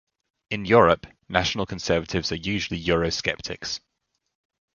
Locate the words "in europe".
0.49-1.05